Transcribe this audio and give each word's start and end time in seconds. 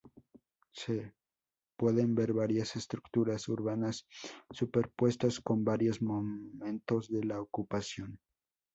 C.. 0.71 0.71
Se 0.71 1.13
pueden 1.77 2.15
ver 2.15 2.33
varias 2.33 2.75
estructuras 2.75 3.47
urbanas 3.49 4.07
superpuestas, 4.49 5.39
con 5.39 5.63
varios 5.63 6.01
momentos 6.01 7.07
de 7.07 7.23
la 7.23 7.39
ocupación. 7.39 8.19